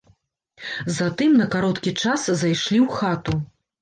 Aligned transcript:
Затым 0.97 1.37
на 1.41 1.47
кароткі 1.57 1.91
час 2.07 2.25
зайшлі 2.43 2.79
ў 2.87 3.01
хату. 3.01 3.41